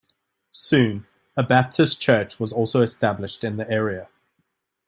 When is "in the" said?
3.43-3.69